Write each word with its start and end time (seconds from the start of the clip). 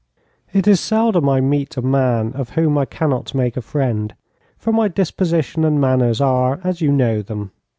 It 0.51 0.67
is 0.67 0.79
seldom 0.79 1.29
I 1.29 1.41
meet 1.41 1.77
a 1.77 1.81
man 1.83 2.33
of 2.33 2.49
whom 2.57 2.75
I 2.75 2.85
cannot 2.85 3.35
make 3.35 3.55
a 3.55 3.61
friend, 3.61 4.15
for 4.57 4.71
my 4.71 4.87
disposition 4.87 5.63
and 5.63 5.79
manners 5.79 6.19
are 6.19 6.59
as 6.63 6.81
you 6.81 6.91
know 6.91 7.21
them. 7.21 7.51